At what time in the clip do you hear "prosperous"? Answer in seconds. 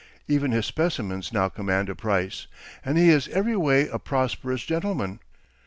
3.99-4.63